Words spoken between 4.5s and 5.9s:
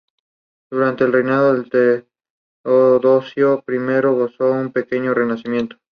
un pequeño renacimiento.